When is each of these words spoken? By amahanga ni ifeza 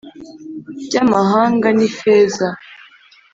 By 0.89 0.95
amahanga 1.03 1.67
ni 1.77 1.83
ifeza 1.89 2.47